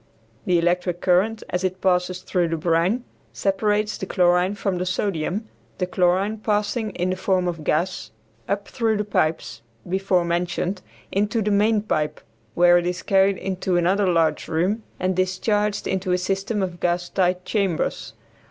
The 0.47 0.57
electric 0.57 0.99
current, 0.99 1.43
as 1.51 1.63
it 1.63 1.79
passes 1.79 2.21
through 2.23 2.47
the 2.47 2.57
brine, 2.57 3.03
separates 3.33 3.99
the 3.99 4.07
chlorine 4.07 4.55
from 4.55 4.79
the 4.79 4.85
sodium, 4.87 5.47
the 5.77 5.85
chlorine 5.85 6.39
passing 6.39 6.89
in 6.95 7.11
the 7.11 7.15
form 7.15 7.47
of 7.47 7.63
gas 7.63 8.09
up 8.49 8.67
through 8.67 8.97
the 8.97 9.03
pipes, 9.05 9.61
before 9.87 10.25
mentioned, 10.25 10.81
into 11.11 11.39
the 11.43 11.51
main 11.51 11.83
pipe, 11.83 12.19
where 12.55 12.79
it 12.79 12.87
is 12.87 13.03
carried 13.03 13.37
into 13.37 13.77
another 13.77 14.07
large 14.07 14.47
room 14.47 14.81
and 14.99 15.15
discharged 15.15 15.85
into 15.85 16.11
a 16.13 16.17
system 16.17 16.63
of 16.63 16.79
gas 16.79 17.07
tight 17.07 17.45
chambers. 17.45 18.13